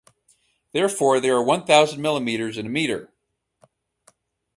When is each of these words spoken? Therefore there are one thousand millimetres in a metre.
Therefore 0.71 1.19
there 1.19 1.35
are 1.35 1.43
one 1.43 1.63
thousand 1.67 2.01
millimetres 2.01 2.57
in 2.57 2.65
a 2.65 2.69
metre. 2.69 3.13